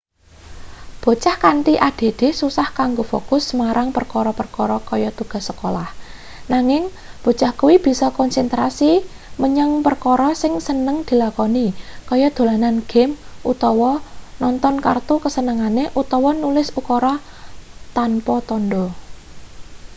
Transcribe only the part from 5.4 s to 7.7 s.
sekolah nanging bocah